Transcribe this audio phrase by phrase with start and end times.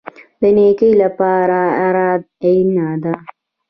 [0.39, 3.13] د نیکۍ لپاره اراده اړین ده